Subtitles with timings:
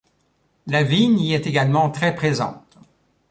[0.65, 2.75] La vigne y est également très présente.